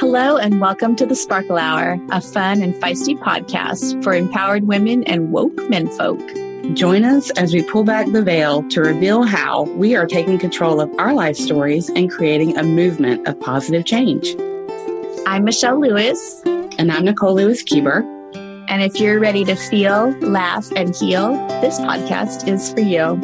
[0.00, 5.04] Hello, and welcome to the Sparkle Hour, a fun and feisty podcast for empowered women
[5.04, 6.26] and woke menfolk.
[6.74, 10.80] Join us as we pull back the veil to reveal how we are taking control
[10.80, 14.34] of our life stories and creating a movement of positive change.
[15.26, 16.40] I'm Michelle Lewis.
[16.46, 18.00] And I'm Nicole Lewis Keeber.
[18.70, 23.18] And if you're ready to feel, laugh, and heal, this podcast is for you.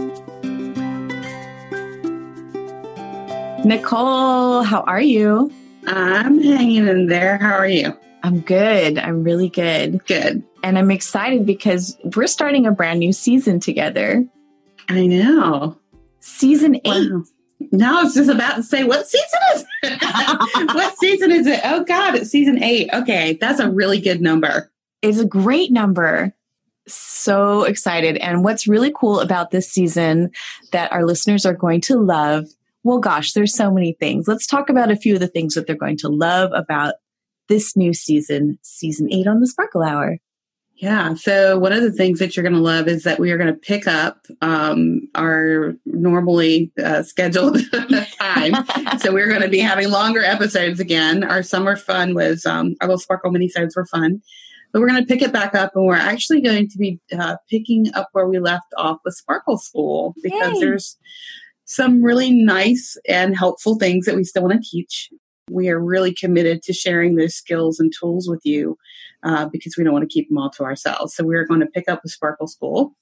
[3.65, 5.51] Nicole, how are you?
[5.87, 7.39] I'm hanging in there.
[7.39, 7.97] How are you?
[8.23, 8.99] I'm good.
[8.99, 10.05] I'm really good.
[10.07, 10.43] Good.
[10.63, 14.27] And I'm excited because we're starting a brand new season together.
[14.89, 15.79] I know.
[16.21, 17.13] Season eight.
[17.13, 17.23] Wow.
[17.73, 20.03] No, I was just about to say, what season is it?
[20.75, 21.61] what season is it?
[21.65, 22.91] Oh, God, it's season eight.
[22.93, 24.71] Okay, that's a really good number.
[25.03, 26.35] It's a great number.
[26.87, 28.17] So excited.
[28.19, 30.31] And what's really cool about this season
[30.73, 32.47] that our listeners are going to love
[32.87, 34.29] well, gosh, there's so many things.
[34.29, 36.95] Let's talk about a few of the things that they're going to love about
[37.49, 40.19] this new season, season eight on the Sparkle Hour.
[40.77, 41.15] Yeah.
[41.15, 43.53] So one of the things that you're going to love is that we are going
[43.53, 47.59] to pick up um, our normally uh, scheduled
[48.21, 48.55] time.
[49.01, 51.25] so we're going to be having longer episodes again.
[51.25, 54.23] Our summer fun was um, our little sparkle minisodes were fun,
[54.73, 57.37] but we're going to pick it back up, and we're actually going to be uh,
[57.51, 60.61] picking up where we left off with Sparkle School because Yay.
[60.61, 60.99] there's
[61.67, 65.11] some really nice and helpful things that we still want to teach.
[65.51, 68.79] We are really committed to sharing those skills and tools with you
[69.23, 71.15] uh, because we don't want to keep them all to ourselves.
[71.15, 72.95] So we're going to pick up the Sparkle School.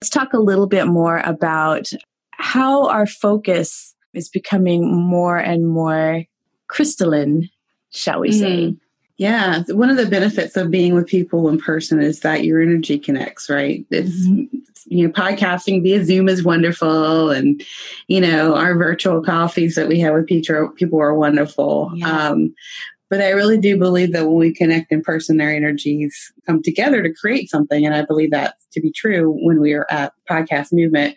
[0.00, 1.90] Let's talk a little bit more about
[2.32, 6.24] how our focus is becoming more and more
[6.68, 7.50] crystalline,
[7.90, 8.62] shall we say.
[8.62, 8.76] Mm-hmm.
[9.20, 12.98] Yeah, one of the benefits of being with people in person is that your energy
[12.98, 13.84] connects, right?
[13.90, 14.56] It's mm-hmm.
[14.86, 17.62] you know, podcasting via Zoom is wonderful, and
[18.08, 21.92] you know, our virtual coffees that we have with people people are wonderful.
[21.96, 22.28] Yeah.
[22.28, 22.54] Um,
[23.10, 27.02] but I really do believe that when we connect in person, their energies come together
[27.02, 30.72] to create something, and I believe that to be true when we are at Podcast
[30.72, 31.16] Movement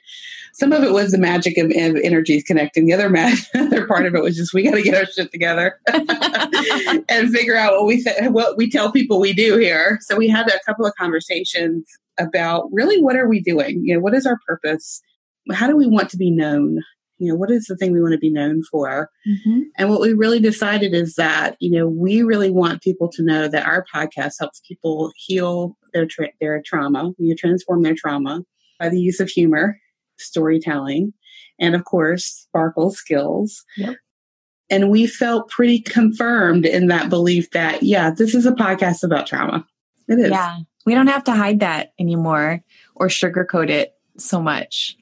[0.54, 2.86] some of it was the magic of, of energies connecting.
[2.86, 5.32] The other mag- other part of it was just we got to get our shit
[5.32, 9.98] together and figure out what we th- what we tell people we do here.
[10.02, 11.88] So we had a couple of conversations
[12.20, 13.84] about really what are we doing?
[13.84, 15.02] You know, what is our purpose?
[15.52, 16.82] How do we want to be known?
[17.18, 19.10] You know, what is the thing we want to be known for?
[19.28, 19.62] Mm-hmm.
[19.78, 23.48] And what we really decided is that, you know, we really want people to know
[23.48, 28.44] that our podcast helps people heal their tra- their trauma, you transform their trauma
[28.80, 29.78] by the use of humor
[30.18, 31.14] storytelling,
[31.60, 33.64] and of course, sparkle skills.
[33.78, 33.96] Yep.
[34.70, 39.28] And we felt pretty confirmed in that belief that, yeah, this is a podcast about
[39.28, 39.66] trauma.
[40.08, 40.32] It is.
[40.32, 40.60] Yeah.
[40.86, 42.64] We don't have to hide that anymore
[42.96, 44.98] or sugarcoat it so much.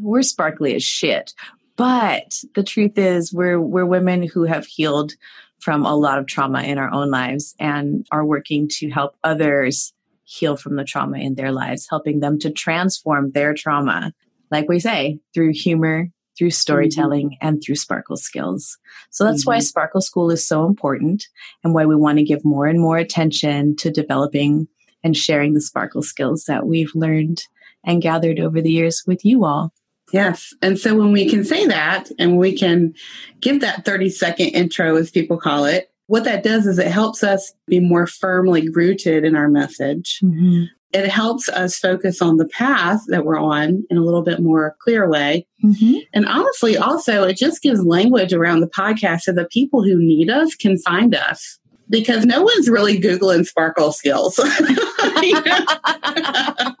[0.00, 1.34] We're sparkly as shit.
[1.76, 5.12] But the truth is we're we're women who have healed
[5.58, 9.92] from a lot of trauma in our own lives and are working to help others
[10.24, 14.12] heal from the trauma in their lives, helping them to transform their trauma
[14.50, 16.08] like we say, through humor,
[16.38, 17.46] through storytelling, mm-hmm.
[17.46, 18.78] and through sparkle skills.
[19.10, 19.50] So that's mm-hmm.
[19.50, 21.26] why Sparkle School is so important
[21.64, 24.68] and why we want to give more and more attention to developing
[25.02, 27.42] and sharing the sparkle skills that we've learned
[27.84, 29.72] and gathered over the years with you all.
[30.12, 30.54] Yes.
[30.62, 32.94] And so when we can say that and we can
[33.40, 37.24] give that 30 second intro, as people call it, what that does is it helps
[37.24, 40.20] us be more firmly rooted in our message.
[40.22, 40.64] Mm-hmm
[40.96, 44.74] it helps us focus on the path that we're on in a little bit more
[44.80, 45.46] clear way.
[45.62, 45.98] Mm-hmm.
[46.14, 50.30] And honestly, also, it just gives language around the podcast so that people who need
[50.30, 51.58] us can find us
[51.90, 54.36] because no one's really Googling sparkle skills.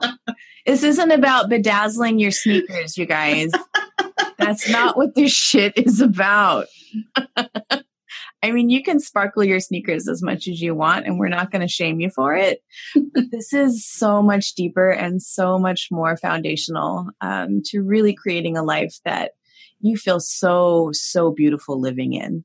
[0.76, 3.50] this isn't about bedazzling your sneakers, you guys.
[4.38, 6.66] That's not what this shit is about.
[8.42, 11.50] I mean, you can sparkle your sneakers as much as you want, and we're not
[11.50, 12.62] going to shame you for it.
[12.94, 18.58] but this is so much deeper and so much more foundational um, to really creating
[18.58, 19.32] a life that
[19.80, 22.44] you feel so, so beautiful living in.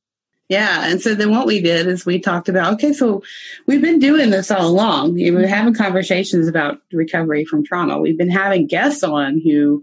[0.51, 0.85] Yeah.
[0.85, 3.23] And so then what we did is we talked about okay, so
[3.67, 5.13] we've been doing this all along.
[5.13, 7.99] We've been having conversations about recovery from trauma.
[7.99, 9.81] We've been having guests on who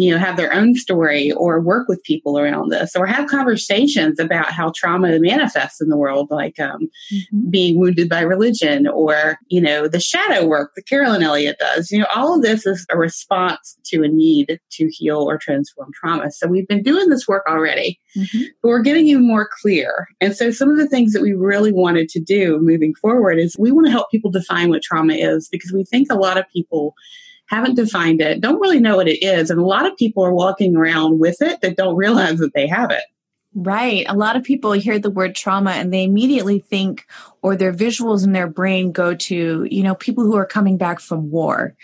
[0.00, 4.18] you know, have their own story or work with people around this or have conversations
[4.18, 7.50] about how trauma manifests in the world, like um, mm-hmm.
[7.50, 11.90] being wounded by religion or, you know, the shadow work that Carolyn Elliott does.
[11.90, 15.90] You know, all of this is a response to a need to heal or transform
[15.92, 16.30] trauma.
[16.30, 18.44] So we've been doing this work already, mm-hmm.
[18.62, 20.08] but we're getting you more clear.
[20.18, 23.54] And so some of the things that we really wanted to do moving forward is
[23.58, 26.48] we want to help people define what trauma is because we think a lot of
[26.50, 26.94] people
[27.50, 29.50] haven't defined it, don't really know what it is.
[29.50, 32.68] And a lot of people are walking around with it that don't realize that they
[32.68, 33.02] have it.
[33.52, 34.06] Right.
[34.08, 37.06] A lot of people hear the word trauma and they immediately think,
[37.42, 41.00] or their visuals in their brain go to, you know, people who are coming back
[41.00, 41.74] from war,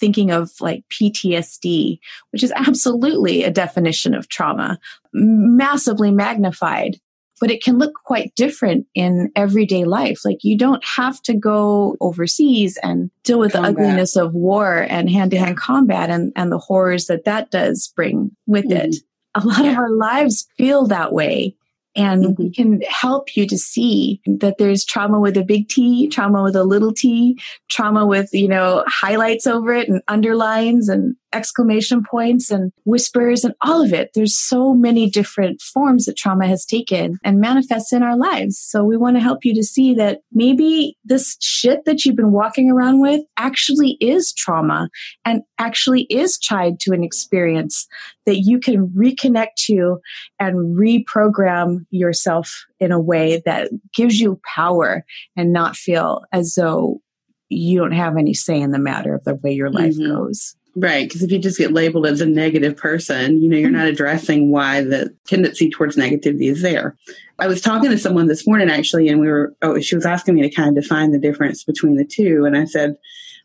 [0.00, 2.00] thinking of like PTSD,
[2.32, 4.80] which is absolutely a definition of trauma,
[5.12, 6.98] massively magnified
[7.40, 10.24] but it can look quite different in everyday life.
[10.24, 13.74] Like you don't have to go overseas and deal with combat.
[13.74, 17.50] the ugliness of war and hand to hand combat and, and the horrors that that
[17.50, 18.88] does bring with mm-hmm.
[18.88, 18.96] it.
[19.34, 19.72] A lot yeah.
[19.72, 21.56] of our lives feel that way.
[21.96, 22.42] And mm-hmm.
[22.42, 26.56] we can help you to see that there's trauma with a big T, trauma with
[26.56, 27.38] a little t,
[27.70, 33.54] trauma with, you know, highlights over it and underlines and exclamation points and whispers and
[33.60, 34.10] all of it.
[34.14, 38.58] There's so many different forms that trauma has taken and manifests in our lives.
[38.58, 42.32] So we want to help you to see that maybe this shit that you've been
[42.32, 44.88] walking around with actually is trauma
[45.24, 47.86] and actually is tied to an experience
[48.26, 50.00] that you can reconnect to
[50.38, 55.04] and reprogram yourself in a way that gives you power
[55.36, 57.00] and not feel as though
[57.48, 60.14] you don't have any say in the matter of the way your life mm-hmm.
[60.14, 60.56] goes.
[60.76, 61.08] Right.
[61.08, 63.76] Because if you just get labeled as a negative person, you know, you're hmm.
[63.76, 66.96] not addressing why the tendency towards negativity is there.
[67.38, 70.34] I was talking to someone this morning actually, and we were, oh, she was asking
[70.34, 72.44] me to kind of define the difference between the two.
[72.44, 72.96] And I said,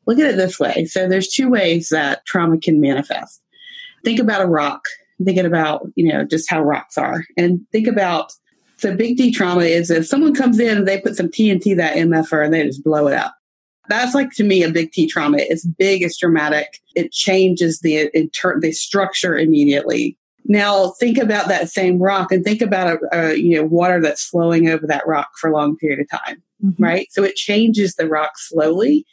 [0.05, 0.85] look at it this way.
[0.85, 3.41] So there's two ways that trauma can manifest.
[4.03, 4.85] Think about a rock.
[5.23, 7.25] Thinking about, you know, just how rocks are.
[7.35, 8.31] And think about,
[8.77, 11.97] so big T trauma is if someone comes in and they put some TNT that
[11.97, 13.35] MFR and they just blow it up
[13.89, 15.37] that's like to me a big T trauma.
[15.39, 16.79] It's big, it's dramatic.
[16.95, 20.17] It changes the inter- the structure immediately.
[20.45, 24.25] Now think about that same rock and think about a, a, you know water that's
[24.25, 26.81] flowing over that rock for a long period of time, mm-hmm.
[26.81, 27.07] right?
[27.11, 29.05] So it changes the rock slowly,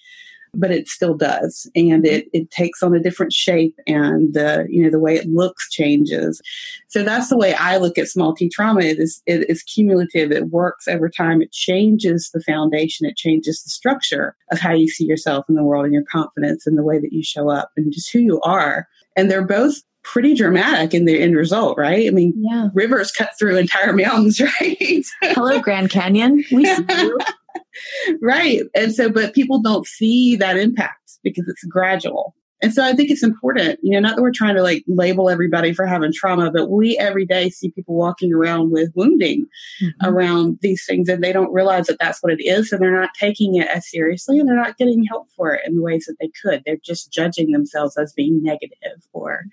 [0.59, 4.83] but it still does and it, it takes on a different shape and the you
[4.83, 6.41] know the way it looks changes
[6.89, 10.33] so that's the way i look at small t trauma it is it is cumulative
[10.33, 14.89] it works over time it changes the foundation it changes the structure of how you
[14.89, 17.71] see yourself in the world and your confidence and the way that you show up
[17.77, 22.07] and just who you are and they're both pretty dramatic in the end result, right?
[22.07, 22.69] I mean, yeah.
[22.75, 25.05] rivers cut through entire mountains, right?
[25.21, 26.45] Hello, Grand Canyon.
[26.53, 27.19] We see you.
[28.23, 28.63] right.
[28.75, 32.35] And so, but people don't see that impact because it's gradual.
[32.63, 35.29] And so I think it's important, you know, not that we're trying to like label
[35.29, 39.45] everybody for having trauma, but we every day see people walking around with wounding
[39.83, 40.07] mm-hmm.
[40.07, 42.71] around these things and they don't realize that that's what it is.
[42.71, 45.75] So they're not taking it as seriously and they're not getting help for it in
[45.75, 46.63] the ways that they could.
[46.65, 49.45] They're just judging themselves as being negative or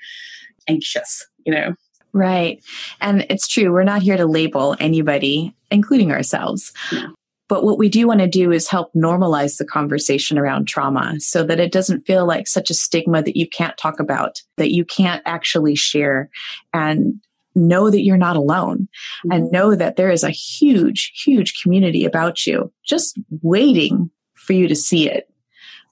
[0.69, 1.75] anxious, you know.
[2.13, 2.63] Right.
[3.01, 3.73] And it's true.
[3.73, 6.71] We're not here to label anybody, including ourselves.
[6.91, 7.07] Yeah.
[7.49, 11.43] But what we do want to do is help normalize the conversation around trauma so
[11.43, 14.85] that it doesn't feel like such a stigma that you can't talk about, that you
[14.85, 16.29] can't actually share
[16.73, 17.15] and
[17.55, 18.87] know that you're not alone
[19.25, 19.31] mm-hmm.
[19.31, 24.67] and know that there is a huge, huge community about you just waiting for you
[24.67, 25.29] to see it.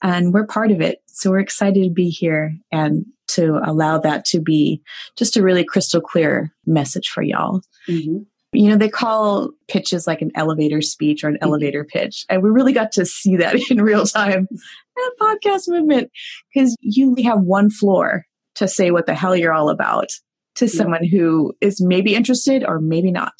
[0.02, 1.04] And we're part of it.
[1.06, 4.82] So we're excited to be here and to allow that to be
[5.16, 7.62] just a really crystal clear message for y'all.
[7.88, 8.24] Mm-hmm.
[8.54, 11.46] You know, they call pitches like an elevator speech or an mm-hmm.
[11.46, 12.26] elevator pitch.
[12.30, 16.12] And we really got to see that in real time at Podcast Movement
[16.54, 20.10] because you only have one floor to say what the hell you're all about
[20.56, 23.34] to someone who is maybe interested or maybe not.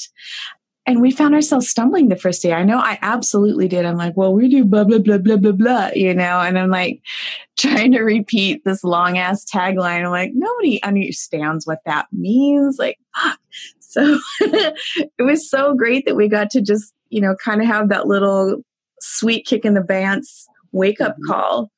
[0.88, 2.54] And we found ourselves stumbling the first day.
[2.54, 3.86] I know I absolutely did.
[3.86, 6.70] I'm like, well, we do blah, blah, blah, blah, blah, blah, you know, and I'm
[6.70, 7.02] like
[7.60, 10.04] trying to repeat this long ass tagline.
[10.04, 12.80] I'm like, nobody understands what that means.
[12.80, 13.40] Like, fuck.
[13.92, 17.90] So it was so great that we got to just, you know, kind of have
[17.90, 18.62] that little
[19.02, 21.32] sweet kick in the pants wake up mm-hmm.
[21.32, 21.72] call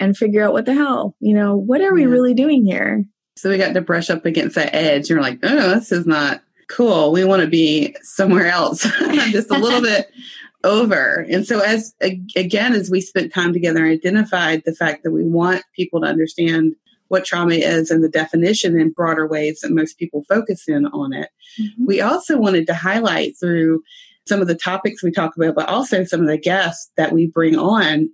[0.00, 3.04] and figure out what the hell, you know, what are we really doing here?
[3.36, 5.10] So we got to brush up against that edge.
[5.10, 7.12] You're like, oh, this is not cool.
[7.12, 8.82] We want to be somewhere else,
[9.30, 10.10] just a little bit
[10.64, 11.26] over.
[11.30, 15.24] And so, as again, as we spent time together, and identified the fact that we
[15.24, 16.74] want people to understand
[17.08, 21.12] what trauma is and the definition in broader ways that most people focus in on
[21.12, 21.30] it.
[21.60, 21.86] Mm-hmm.
[21.86, 23.82] We also wanted to highlight through
[24.26, 27.26] some of the topics we talk about, but also some of the guests that we
[27.26, 28.10] bring on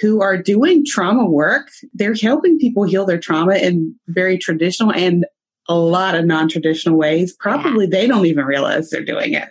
[0.00, 1.68] who are doing trauma work.
[1.92, 5.26] They're helping people heal their trauma in very traditional and
[5.68, 7.34] a lot of non traditional ways.
[7.38, 7.90] Probably yeah.
[7.90, 9.48] they don't even realize they're doing it.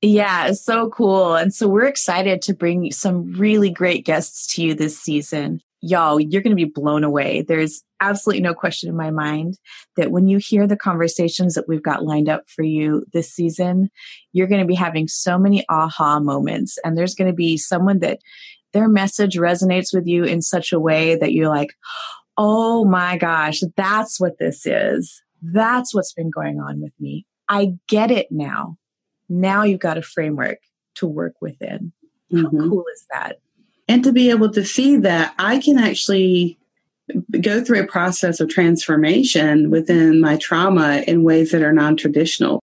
[0.00, 1.34] Yeah, it's so cool.
[1.34, 5.60] And so we're excited to bring some really great guests to you this season.
[5.80, 7.42] Y'all, you're going to be blown away.
[7.46, 9.58] There's absolutely no question in my mind
[9.96, 13.90] that when you hear the conversations that we've got lined up for you this season,
[14.32, 16.78] you're going to be having so many aha moments.
[16.84, 18.18] And there's going to be someone that
[18.72, 21.74] their message resonates with you in such a way that you're like,
[22.36, 25.22] oh my gosh, that's what this is.
[25.42, 27.26] That's what's been going on with me.
[27.48, 28.76] I get it now.
[29.28, 30.58] Now you've got a framework
[30.96, 31.92] to work within.
[32.32, 32.68] How mm-hmm.
[32.68, 33.38] cool is that?
[33.88, 36.58] And to be able to see that I can actually
[37.40, 42.62] go through a process of transformation within my trauma in ways that are non traditional.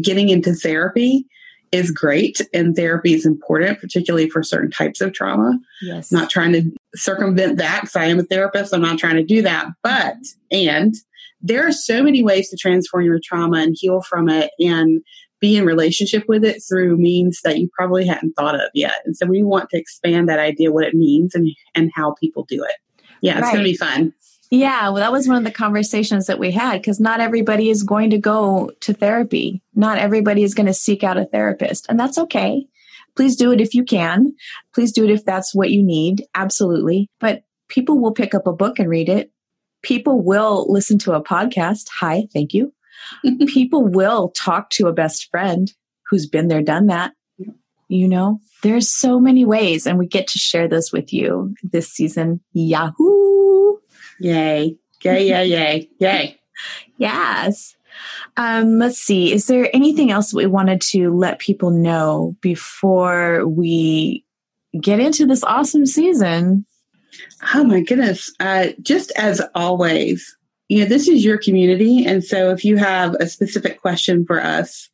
[0.00, 1.26] Getting into therapy
[1.72, 5.58] is great and therapy is important, particularly for certain types of trauma.
[5.82, 6.10] Yes.
[6.10, 8.72] Not trying to circumvent that because I am a therapist.
[8.72, 9.66] I'm not trying to do that.
[9.82, 10.16] But,
[10.50, 10.94] and
[11.40, 15.02] there are so many ways to transform your trauma and heal from it and
[15.40, 19.02] be in relationship with it through means that you probably hadn't thought of yet.
[19.04, 22.44] And so we want to expand that idea, what it means and, and how people
[22.48, 22.76] do it.
[23.20, 23.52] Yeah, it's right.
[23.54, 24.14] going to be fun.
[24.50, 27.82] Yeah, well, that was one of the conversations that we had because not everybody is
[27.82, 29.60] going to go to therapy.
[29.74, 32.66] Not everybody is going to seek out a therapist, and that's okay.
[33.16, 34.34] Please do it if you can.
[34.74, 36.24] Please do it if that's what you need.
[36.34, 37.10] Absolutely.
[37.18, 39.32] But people will pick up a book and read it.
[39.82, 41.88] People will listen to a podcast.
[41.98, 42.72] Hi, thank you.
[43.46, 45.72] People will talk to a best friend
[46.08, 47.12] who's been there, done that.
[47.88, 51.88] You know, there's so many ways, and we get to share this with you this
[51.88, 52.40] season.
[52.52, 53.76] Yahoo!
[54.18, 54.76] Yay.
[55.04, 56.40] Yay, yay, yay, yay.
[56.96, 57.76] yes.
[58.36, 59.32] Um, let's see.
[59.32, 64.24] Is there anything else we wanted to let people know before we
[64.80, 66.66] get into this awesome season?
[67.54, 68.32] Oh my goodness.
[68.40, 70.36] Uh, just as always,
[70.68, 72.04] you know, this is your community.
[72.04, 74.88] And so if you have a specific question for us,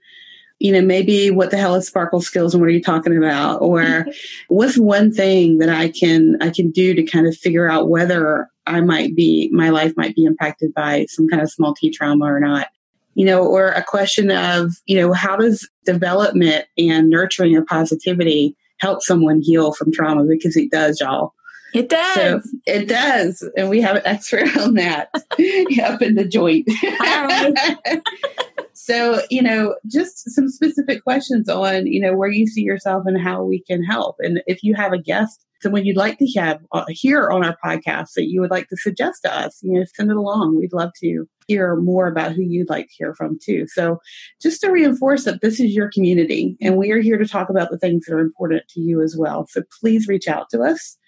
[0.58, 3.60] you know, maybe what the hell is sparkle skills and what are you talking about?
[3.62, 4.06] Or
[4.48, 8.48] what's one thing that I can, I can do to kind of figure out whether
[8.66, 12.26] I might be, my life might be impacted by some kind of small t trauma
[12.26, 12.68] or not?
[13.14, 18.56] You know, or a question of, you know, how does development and nurturing of positivity
[18.78, 20.24] help someone heal from trauma?
[20.24, 21.34] Because it does, y'all.
[21.74, 22.14] It does.
[22.14, 23.48] So it does.
[23.56, 26.68] And we have an expert on that up in the joint.
[28.74, 33.20] so, you know, just some specific questions on, you know, where you see yourself and
[33.20, 34.16] how we can help.
[34.20, 37.56] And if you have a guest, someone you'd like to have uh, here on our
[37.64, 40.58] podcast that you would like to suggest to us, you know, send it along.
[40.58, 43.66] We'd love to hear more about who you'd like to hear from too.
[43.68, 43.98] So
[44.40, 47.70] just to reinforce that this is your community and we are here to talk about
[47.70, 49.46] the things that are important to you as well.
[49.48, 50.98] So please reach out to us.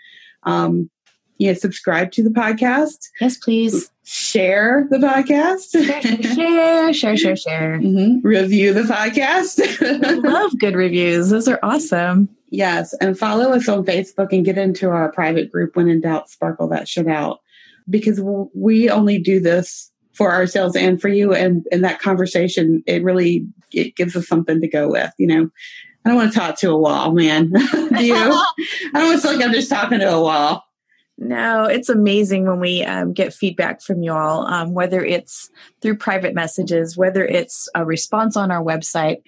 [0.45, 0.91] Um,
[1.39, 3.09] you know, subscribe to the podcast.
[3.21, 3.91] Yes, please.
[4.05, 5.73] Share the podcast.
[5.73, 7.81] Share, share, share, share.
[7.85, 8.27] Mm-hmm.
[8.27, 9.61] Review the podcast.
[10.05, 11.31] I love good reviews.
[11.31, 12.29] Those are awesome.
[12.51, 12.95] Yes.
[13.01, 16.69] And follow us on Facebook and get into our private group when in doubt, sparkle
[16.69, 17.41] that shit out.
[17.89, 18.21] Because
[18.55, 21.35] we only do this for ourselves and for you.
[21.35, 25.51] And, and that conversation, it really, it gives us something to go with, you know.
[26.05, 27.49] I don't want to talk to a wall, man.
[27.51, 28.15] Do you?
[28.15, 28.47] I
[28.93, 30.65] don't want to feel like I'm just talking to a wall.
[31.17, 35.49] No, it's amazing when we um, get feedback from y'all, um, whether it's
[35.81, 39.19] through private messages, whether it's a response on our website,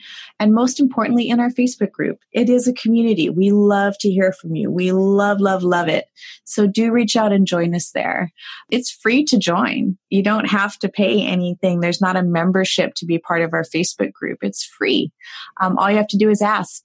[0.41, 2.19] and most importantly, in our Facebook group.
[2.33, 3.31] It is a community.
[3.31, 4.69] We love to hear from you.
[4.69, 6.07] We love, love, love it.
[6.45, 8.33] So do reach out and join us there.
[8.69, 9.97] It's free to join.
[10.11, 11.79] You don't have to pay anything.
[11.79, 14.39] There's not a membership to be part of our Facebook group.
[14.43, 15.13] It's free.
[15.61, 16.83] Um, all you have to do is ask.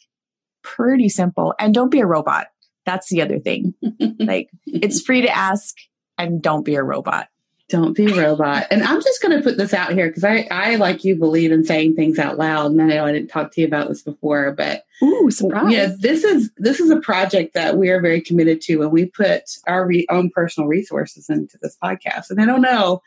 [0.61, 1.55] Pretty simple.
[1.57, 2.47] And don't be a robot
[2.85, 3.73] that's the other thing.
[4.19, 5.75] like it's free to ask
[6.17, 7.27] and don't be a robot.
[7.71, 8.67] Don't be a robot.
[8.69, 11.53] And I'm just going to put this out here because I, I, like you, believe
[11.53, 12.71] in saying things out loud.
[12.71, 15.71] And I know I didn't talk to you about this before, but Ooh, surprise.
[15.71, 19.05] yeah, this is this is a project that we are very committed to, and we
[19.05, 22.29] put our re- own personal resources into this podcast.
[22.29, 23.01] And I don't know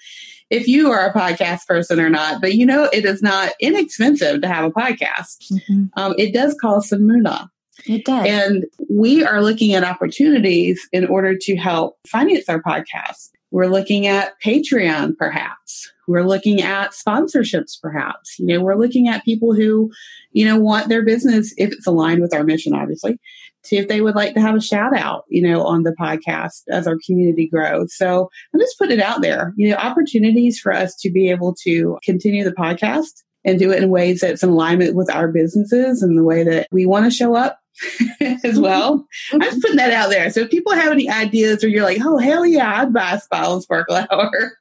[0.49, 4.41] if you are a podcast person or not, but you know it is not inexpensive
[4.41, 5.53] to have a podcast.
[5.53, 5.85] Mm-hmm.
[5.95, 7.51] Um, it does cost some moolah.
[7.87, 8.27] It does.
[8.27, 13.31] And we are looking at opportunities in order to help finance our podcast.
[13.51, 15.93] We're looking at Patreon, perhaps.
[16.09, 18.39] We're looking at sponsorships, perhaps.
[18.39, 19.93] You know, we're looking at people who,
[20.33, 23.19] you know, want their business, if it's aligned with our mission, obviously,
[23.63, 26.63] see if they would like to have a shout out, you know, on the podcast
[26.69, 27.97] as our community grows.
[27.97, 31.55] So I'm just putting it out there, you know, opportunities for us to be able
[31.63, 36.03] to continue the podcast and do it in ways that's in alignment with our businesses
[36.03, 37.61] and the way that we want to show up
[38.45, 39.07] as well.
[39.33, 40.31] I'm just putting that out there.
[40.31, 43.21] So if people have any ideas or you're like, oh hell yeah, I'd buy a
[43.21, 44.59] Smile and Sparkle Hour.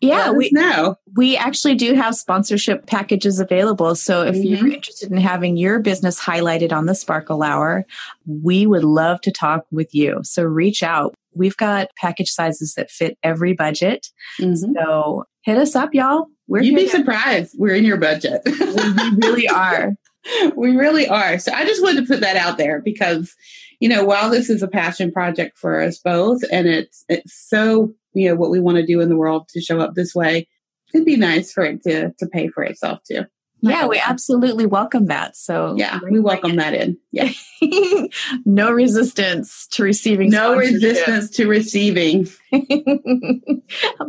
[0.00, 0.96] Yeah, we know.
[1.16, 3.94] We actually do have sponsorship packages available.
[3.96, 4.44] So if mm-hmm.
[4.44, 7.84] you're interested in having your business highlighted on the Sparkle Hour,
[8.26, 10.20] we would love to talk with you.
[10.22, 11.14] So reach out.
[11.34, 14.08] We've got package sizes that fit every budget.
[14.40, 14.72] Mm-hmm.
[14.74, 16.26] So hit us up, y'all.
[16.46, 17.54] We're You'd be surprised.
[17.58, 18.42] We're in your budget.
[18.44, 19.94] we really are.
[20.56, 21.38] We really are.
[21.38, 23.34] So I just wanted to put that out there because,
[23.80, 27.92] you know, while this is a passion project for us both and it's it's so,
[28.12, 30.48] you know, what we want to do in the world to show up this way,
[30.92, 33.24] it'd be nice for it to to pay for itself too.
[33.62, 35.36] Yeah, we absolutely welcome that.
[35.36, 36.96] So yeah, we welcome that in.
[37.12, 37.30] Yeah,
[38.46, 40.30] no resistance to receiving.
[40.30, 42.28] No resistance to receiving.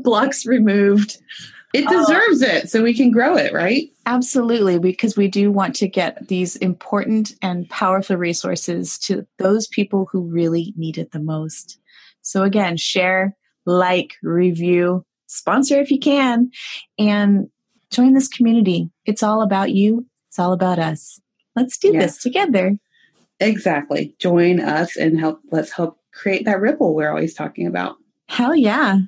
[0.01, 1.18] Blocks removed.
[1.74, 2.00] It oh.
[2.00, 3.90] deserves it so we can grow it, right?
[4.06, 10.08] Absolutely, because we do want to get these important and powerful resources to those people
[10.12, 11.80] who really need it the most.
[12.22, 13.36] So, again, share,
[13.66, 16.51] like, review, sponsor if you can,
[17.00, 17.50] and
[17.90, 18.90] join this community.
[19.06, 21.20] It's all about you, it's all about us.
[21.56, 22.78] Let's do this together.
[23.40, 24.16] Exactly.
[24.20, 27.96] Join us and help, let's help create that ripple we're always talking about.
[28.28, 29.00] Hell yeah.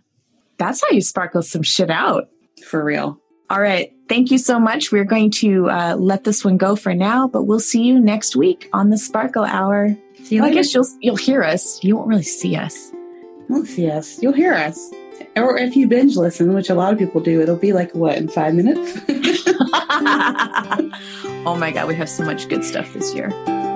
[0.58, 2.30] That's how you sparkle some shit out.
[2.64, 3.20] For real.
[3.50, 3.94] All right.
[4.10, 4.92] Thank you so much.
[4.92, 8.36] We're going to uh, let this one go for now, but we'll see you next
[8.36, 9.96] week on the Sparkle Hour.
[10.24, 11.84] See well, I guess you'll you'll hear us.
[11.84, 12.92] You won't really see us.
[12.92, 14.22] You won't see us.
[14.22, 14.92] You'll hear us.
[15.36, 18.18] Or if you binge listen, which a lot of people do, it'll be like what
[18.18, 19.00] in five minutes.
[21.46, 23.30] oh my god, we have so much good stuff this year.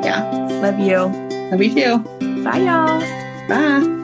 [0.04, 0.24] Yeah.
[0.62, 1.06] Love you.
[1.52, 2.44] Love you too.
[2.44, 3.00] Bye y'all.
[3.48, 3.96] Bye.